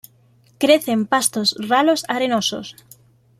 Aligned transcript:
Crece 0.61 0.91
en 0.97 1.03
pastos 1.11 1.49
ralos 1.69 2.01
arenosos. 2.15 2.67